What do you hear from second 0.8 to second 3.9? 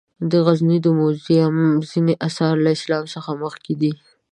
د موزیم ځینې آثار له اسلام څخه مخکې